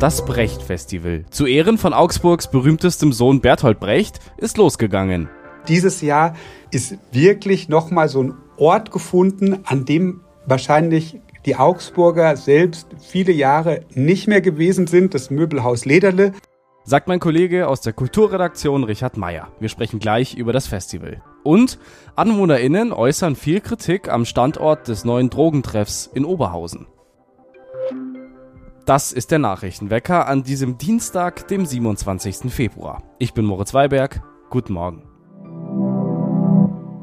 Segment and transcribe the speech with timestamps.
[0.00, 5.30] Das Brecht-Festival, zu Ehren von Augsburgs berühmtestem Sohn Bertolt Brecht, ist losgegangen.
[5.68, 6.34] Dieses Jahr
[6.72, 13.82] ist wirklich nochmal so ein Ort gefunden, an dem wahrscheinlich die Augsburger selbst viele Jahre
[13.94, 16.32] nicht mehr gewesen sind, das Möbelhaus Lederle.
[16.82, 19.48] Sagt mein Kollege aus der Kulturredaktion Richard Meyer.
[19.60, 21.22] Wir sprechen gleich über das Festival.
[21.44, 21.78] Und
[22.16, 26.86] AnwohnerInnen äußern viel Kritik am Standort des neuen Drogentreffs in Oberhausen.
[28.84, 32.52] Das ist der Nachrichtenwecker an diesem Dienstag, dem 27.
[32.52, 33.02] Februar.
[33.18, 34.20] Ich bin Moritz Weiberg.
[34.50, 35.04] Guten Morgen.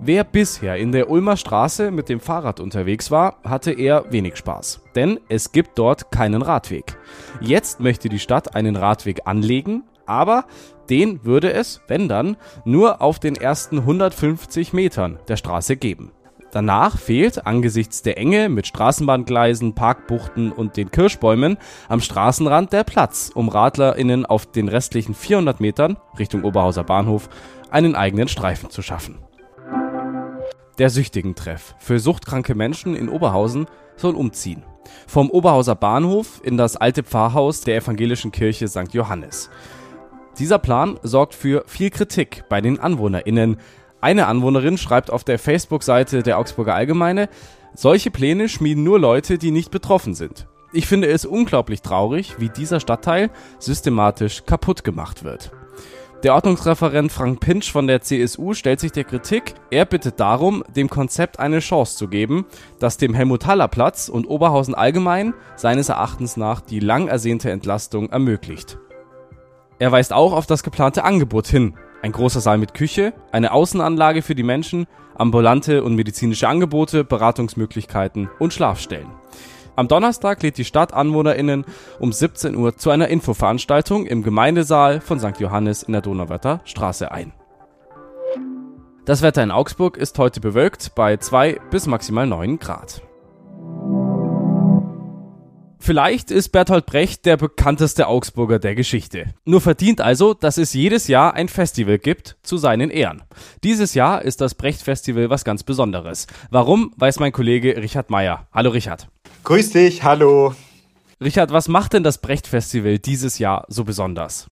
[0.00, 4.84] Wer bisher in der Ulmer Straße mit dem Fahrrad unterwegs war, hatte eher wenig Spaß.
[4.94, 6.96] Denn es gibt dort keinen Radweg.
[7.42, 10.46] Jetzt möchte die Stadt einen Radweg anlegen, aber
[10.88, 16.12] den würde es, wenn dann, nur auf den ersten 150 Metern der Straße geben.
[16.52, 23.30] Danach fehlt angesichts der Enge mit Straßenbahngleisen, Parkbuchten und den Kirschbäumen am Straßenrand der Platz,
[23.34, 27.28] um RadlerInnen auf den restlichen 400 Metern Richtung Oberhauser Bahnhof
[27.70, 29.18] einen eigenen Streifen zu schaffen.
[30.78, 33.66] Der Süchtigen-Treff für suchtkranke Menschen in Oberhausen
[33.96, 34.62] soll umziehen.
[35.06, 38.92] Vom Oberhauser Bahnhof in das alte Pfarrhaus der evangelischen Kirche St.
[38.92, 39.50] Johannes.
[40.38, 43.56] Dieser Plan sorgt für viel Kritik bei den AnwohnerInnen,
[44.06, 47.28] eine Anwohnerin schreibt auf der Facebook-Seite der Augsburger Allgemeine,
[47.74, 50.46] solche Pläne schmieden nur Leute, die nicht betroffen sind.
[50.72, 55.50] Ich finde es unglaublich traurig, wie dieser Stadtteil systematisch kaputt gemacht wird.
[56.22, 59.54] Der Ordnungsreferent Frank Pinsch von der CSU stellt sich der Kritik.
[59.72, 62.46] Er bittet darum, dem Konzept eine Chance zu geben,
[62.78, 68.78] das dem Helmut-Haller-Platz und Oberhausen allgemein seines Erachtens nach die lang ersehnte Entlastung ermöglicht.
[69.80, 71.74] Er weist auch auf das geplante Angebot hin,
[72.06, 78.30] ein großer Saal mit Küche, eine Außenanlage für die Menschen, ambulante und medizinische Angebote, Beratungsmöglichkeiten
[78.38, 79.08] und Schlafstellen.
[79.74, 81.64] Am Donnerstag lädt die Stadt AnwohnerInnen
[81.98, 85.40] um 17 Uhr zu einer Infoveranstaltung im Gemeindesaal von St.
[85.40, 87.32] Johannes in der Donauwörther Straße ein.
[89.04, 93.02] Das Wetter in Augsburg ist heute bewölkt bei 2 bis maximal 9 Grad.
[95.78, 99.34] Vielleicht ist Bertolt Brecht der bekannteste Augsburger der Geschichte.
[99.44, 103.22] Nur verdient also, dass es jedes Jahr ein Festival gibt zu seinen Ehren.
[103.62, 106.26] Dieses Jahr ist das Brecht-Festival was ganz Besonderes.
[106.50, 108.48] Warum, weiß mein Kollege Richard Meyer.
[108.52, 109.08] Hallo Richard.
[109.44, 110.54] Grüß dich, hallo.
[111.22, 114.48] Richard, was macht denn das Brecht-Festival dieses Jahr so besonders?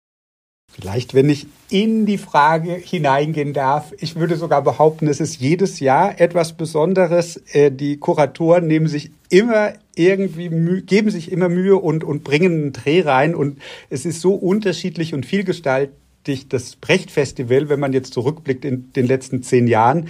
[0.73, 5.79] Vielleicht, wenn ich in die Frage hineingehen darf, ich würde sogar behaupten, es ist jedes
[5.79, 7.38] Jahr etwas Besonderes.
[7.51, 10.50] Äh, die Kuratoren nehmen sich immer irgendwie,
[10.81, 13.35] geben sich immer Mühe und, und bringen einen Dreh rein.
[13.35, 19.06] Und es ist so unterschiedlich und vielgestaltig, das Brecht-Festival, wenn man jetzt zurückblickt in den
[19.06, 20.07] letzten zehn Jahren,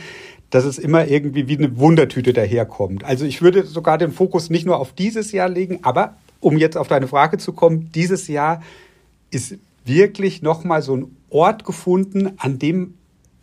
[0.49, 3.03] dass es immer irgendwie wie eine Wundertüte daherkommt.
[3.03, 6.77] Also ich würde sogar den Fokus nicht nur auf dieses Jahr legen, aber um jetzt
[6.77, 8.63] auf deine Frage zu kommen, dieses Jahr
[9.29, 12.95] ist wirklich nochmal so ein Ort gefunden, an dem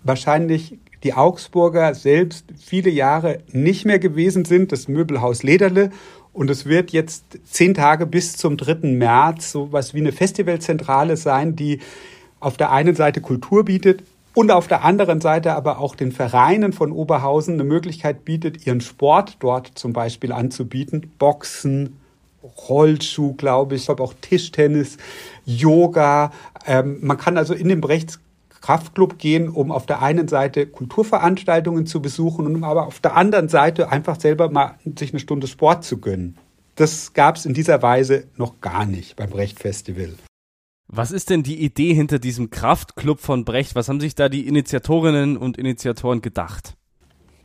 [0.02, 5.90] wahrscheinlich die Augsburger selbst viele Jahre nicht mehr gewesen sind, das Möbelhaus Lederle.
[6.32, 8.88] Und es wird jetzt zehn Tage bis zum 3.
[8.88, 11.80] März so was wie eine Festivalzentrale sein, die
[12.38, 16.72] auf der einen Seite Kultur bietet und auf der anderen Seite aber auch den Vereinen
[16.72, 21.10] von Oberhausen eine Möglichkeit bietet, ihren Sport dort zum Beispiel anzubieten.
[21.18, 21.96] Boxen,
[22.42, 24.98] Rollschuh, glaube ich, ich glaube auch Tischtennis,
[25.58, 26.32] Yoga.
[26.66, 32.00] Ähm, man kann also in den Rechtskraftclub gehen, um auf der einen Seite Kulturveranstaltungen zu
[32.00, 35.84] besuchen und um aber auf der anderen Seite einfach selber mal sich eine Stunde Sport
[35.84, 36.36] zu gönnen.
[36.76, 40.14] Das gab es in dieser Weise noch gar nicht beim Brecht-Festival.
[40.88, 43.74] Was ist denn die Idee hinter diesem Kraftclub von Brecht?
[43.74, 46.74] Was haben sich da die Initiatorinnen und Initiatoren gedacht?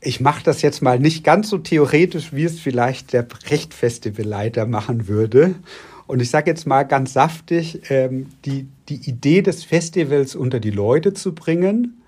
[0.06, 5.08] ich mache das jetzt mal nicht ganz so theoretisch, wie es vielleicht der Brecht-Festivalleiter machen
[5.08, 5.56] würde.
[6.08, 10.72] Und ich sage jetzt mal ganz saftig, ähm, die, die Idee des Festivals unter die
[10.72, 12.02] Leute zu bringen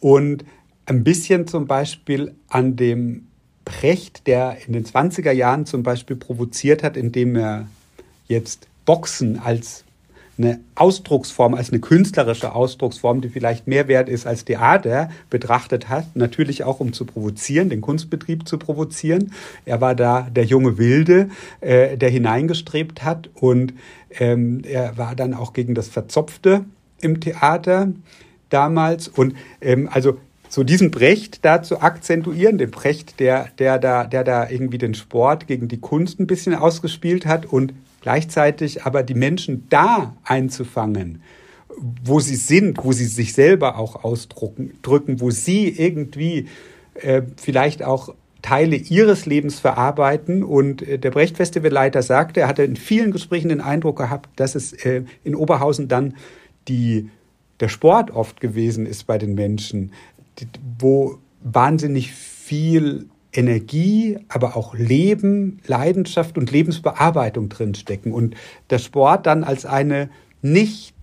[0.00, 0.44] und
[0.86, 3.26] ein bisschen zum Beispiel an dem
[3.64, 7.68] Brecht, der in den 20er Jahren zum Beispiel provoziert hat, indem er
[8.26, 9.84] jetzt Boxen als
[10.38, 16.16] eine Ausdrucksform, als eine künstlerische Ausdrucksform, die vielleicht mehr wert ist als Theater, betrachtet hat.
[16.16, 19.32] Natürlich auch, um zu provozieren, den Kunstbetrieb zu provozieren.
[19.64, 21.28] Er war da der junge Wilde,
[21.60, 23.74] äh, der hineingestrebt hat und
[24.18, 26.64] ähm, er war dann auch gegen das Verzopfte
[27.00, 27.92] im Theater
[28.48, 29.08] damals.
[29.08, 30.18] Und ähm, also
[30.48, 34.94] so diesen Brecht da zu akzentuieren, den Brecht, der, der da, der da irgendwie den
[34.94, 41.22] Sport gegen die Kunst ein bisschen ausgespielt hat und Gleichzeitig aber die Menschen da einzufangen,
[42.04, 46.48] wo sie sind, wo sie sich selber auch ausdrücken, drücken, wo sie irgendwie
[46.94, 50.42] äh, vielleicht auch Teile ihres Lebens verarbeiten.
[50.42, 54.72] Und äh, der Brecht-Festivalleiter sagte, er hatte in vielen Gesprächen den Eindruck gehabt, dass es
[54.72, 56.14] äh, in Oberhausen dann
[56.68, 57.08] die,
[57.60, 59.92] der Sport oft gewesen ist bei den Menschen,
[60.78, 68.12] wo wahnsinnig viel Energie, aber auch Leben, Leidenschaft und Lebensbearbeitung drinstecken.
[68.12, 68.34] Und
[68.70, 70.10] der Sport dann als eine
[70.42, 70.94] nicht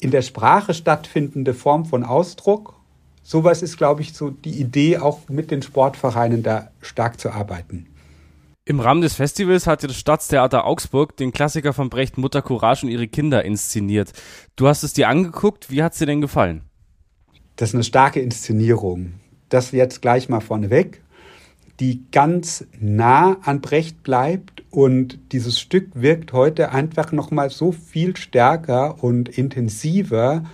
[0.00, 2.74] in der Sprache stattfindende Form von Ausdruck.
[3.22, 7.86] Sowas ist, glaube ich, so die Idee, auch mit den Sportvereinen da stark zu arbeiten.
[8.66, 12.92] Im Rahmen des Festivals hat das Staatstheater Augsburg den Klassiker von Brecht Mutter Courage und
[12.92, 14.12] ihre Kinder inszeniert.
[14.56, 16.62] Du hast es dir angeguckt, wie hat es dir denn gefallen?
[17.56, 19.14] Das ist eine starke Inszenierung.
[19.50, 21.02] Das jetzt gleich mal vorneweg
[21.80, 27.72] die ganz nah an Brecht bleibt und dieses Stück wirkt heute einfach noch mal so
[27.72, 30.44] viel stärker und intensiver,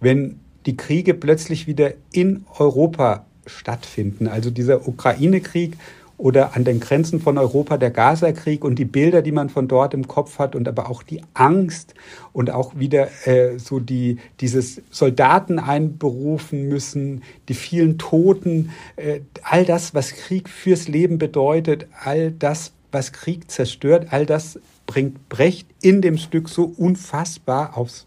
[0.00, 4.28] wenn die Kriege plötzlich wieder in Europa stattfinden.
[4.28, 5.76] Also dieser Ukraine-Krieg
[6.20, 9.94] oder an den Grenzen von Europa der Gaza-Krieg und die Bilder, die man von dort
[9.94, 11.94] im Kopf hat und aber auch die Angst
[12.32, 19.64] und auch wieder äh, so die dieses Soldaten einberufen müssen, die vielen Toten, äh, all
[19.64, 25.68] das, was Krieg fürs Leben bedeutet, all das, was Krieg zerstört, all das bringt Brecht
[25.80, 28.06] in dem Stück so unfassbar aufs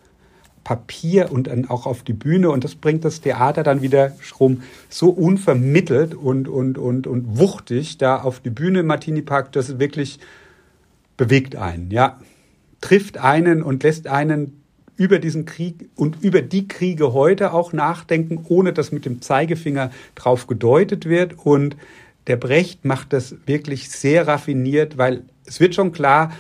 [0.64, 4.64] Papier und dann auch auf die Bühne und das bringt das Theater dann wieder rum
[4.90, 9.80] so unvermittelt und, und, und, und wuchtig da auf die Bühne im Martini Park, das
[9.80, 10.20] wirklich
[11.18, 12.20] bewegt einen, ja.
[12.82, 14.62] Trifft einen und lässt einen
[14.96, 19.92] über diesen Krieg und über die Kriege heute auch nachdenken, ohne dass mit dem Zeigefinger
[20.16, 21.46] drauf gedeutet wird.
[21.46, 21.78] Und
[22.28, 26.32] der Brecht macht das wirklich sehr raffiniert, weil es wird schon klar,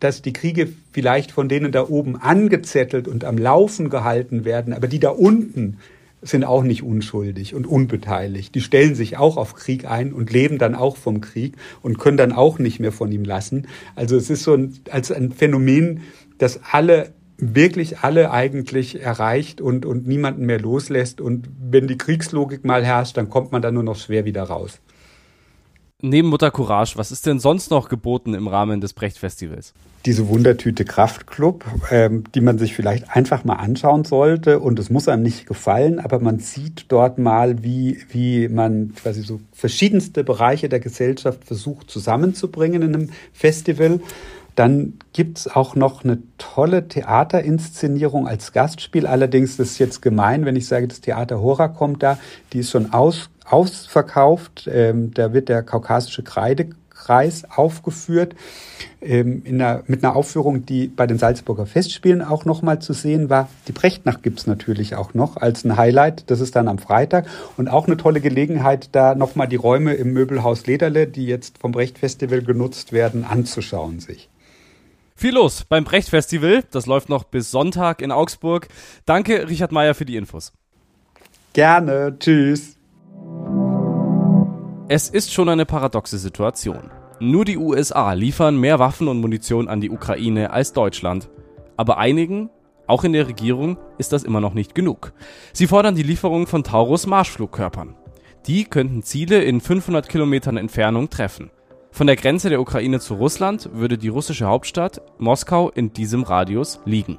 [0.00, 4.88] dass die Kriege vielleicht von denen da oben angezettelt und am Laufen gehalten werden, aber
[4.88, 5.78] die da unten
[6.22, 8.54] sind auch nicht unschuldig und unbeteiligt.
[8.54, 12.16] Die stellen sich auch auf Krieg ein und leben dann auch vom Krieg und können
[12.16, 13.68] dann auch nicht mehr von ihm lassen.
[13.94, 16.02] Also es ist so ein, als ein Phänomen,
[16.38, 21.20] das alle wirklich alle eigentlich erreicht und, und niemanden mehr loslässt.
[21.20, 24.80] Und wenn die Kriegslogik mal herrscht, dann kommt man da nur noch schwer wieder raus.
[26.02, 29.72] Neben Mutter Courage, was ist denn sonst noch geboten im Rahmen des Brecht-Festivals?
[30.04, 34.60] Diese Wundertüte Kraftclub, ähm, die man sich vielleicht einfach mal anschauen sollte.
[34.60, 39.22] Und es muss einem nicht gefallen, aber man sieht dort mal, wie, wie man quasi
[39.22, 44.00] so verschiedenste Bereiche der Gesellschaft versucht zusammenzubringen in einem Festival.
[44.54, 49.06] Dann gibt's auch noch eine tolle Theaterinszenierung als Gastspiel.
[49.06, 52.18] Allerdings ist es jetzt gemein, wenn ich sage, das Theater Hora kommt da.
[52.52, 54.68] Die ist schon aus ausverkauft.
[54.72, 58.34] Ähm, da wird der kaukasische Kreidekreis aufgeführt
[59.00, 63.30] ähm, in einer, mit einer Aufführung, die bei den Salzburger Festspielen auch nochmal zu sehen
[63.30, 63.48] war.
[63.68, 66.30] Die Brechtnacht gibt's natürlich auch noch als ein Highlight.
[66.30, 67.26] Das ist dann am Freitag
[67.56, 71.72] und auch eine tolle Gelegenheit, da nochmal die Räume im Möbelhaus Lederle, die jetzt vom
[71.72, 74.28] Brecht-Festival genutzt werden, anzuschauen sich.
[75.18, 76.64] Viel los beim Brecht-Festival.
[76.70, 78.68] Das läuft noch bis Sonntag in Augsburg.
[79.06, 80.52] Danke, Richard Meyer, für die Infos.
[81.54, 82.16] Gerne.
[82.18, 82.75] Tschüss.
[84.88, 86.92] Es ist schon eine paradoxe Situation.
[87.18, 91.28] Nur die USA liefern mehr Waffen und Munition an die Ukraine als Deutschland.
[91.76, 92.50] Aber einigen,
[92.86, 95.12] auch in der Regierung, ist das immer noch nicht genug.
[95.52, 97.96] Sie fordern die Lieferung von Taurus Marschflugkörpern.
[98.46, 101.50] Die könnten Ziele in 500 Kilometern Entfernung treffen.
[101.90, 106.78] Von der Grenze der Ukraine zu Russland würde die russische Hauptstadt Moskau in diesem Radius
[106.84, 107.18] liegen.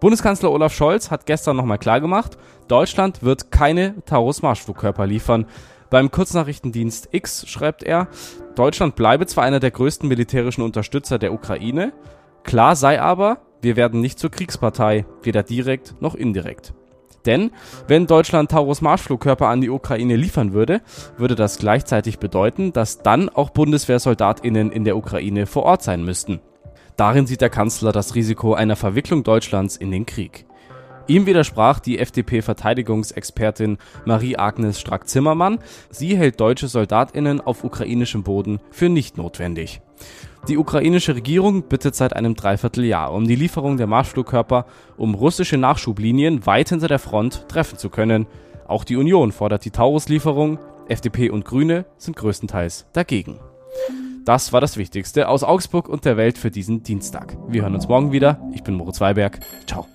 [0.00, 2.38] Bundeskanzler Olaf Scholz hat gestern nochmal klargemacht,
[2.68, 5.46] Deutschland wird keine Taurus Marschflugkörper liefern,
[5.90, 8.08] beim Kurznachrichtendienst X schreibt er,
[8.54, 11.92] Deutschland bleibe zwar einer der größten militärischen Unterstützer der Ukraine,
[12.42, 16.74] klar sei aber, wir werden nicht zur Kriegspartei, weder direkt noch indirekt.
[17.26, 17.50] Denn
[17.88, 20.80] wenn Deutschland Taurus Marschflugkörper an die Ukraine liefern würde,
[21.18, 26.40] würde das gleichzeitig bedeuten, dass dann auch Bundeswehrsoldatinnen in der Ukraine vor Ort sein müssten.
[26.96, 30.46] Darin sieht der Kanzler das Risiko einer Verwicklung Deutschlands in den Krieg.
[31.08, 35.58] Ihm widersprach die FDP-Verteidigungsexpertin Marie-Agnes Strack-Zimmermann.
[35.90, 39.80] Sie hält deutsche SoldatInnen auf ukrainischem Boden für nicht notwendig.
[40.48, 46.46] Die ukrainische Regierung bittet seit einem Dreivierteljahr um die Lieferung der Marschflugkörper, um russische Nachschublinien
[46.46, 48.26] weit hinter der Front treffen zu können.
[48.68, 50.58] Auch die Union fordert die Taurus-Lieferung.
[50.88, 53.40] FDP und Grüne sind größtenteils dagegen.
[54.24, 57.36] Das war das Wichtigste aus Augsburg und der Welt für diesen Dienstag.
[57.48, 58.40] Wir hören uns morgen wieder.
[58.52, 59.38] Ich bin Moritz Weiberg.
[59.66, 59.86] Ciao.